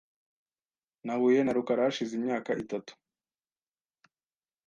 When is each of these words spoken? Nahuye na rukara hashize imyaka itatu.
Nahuye 1.05 1.39
na 1.43 1.53
rukara 1.57 1.85
hashize 1.87 2.13
imyaka 2.19 2.49
itatu. 2.63 2.93